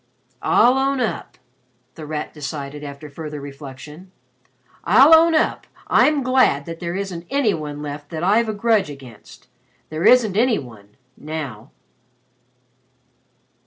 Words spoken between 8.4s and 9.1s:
a grudge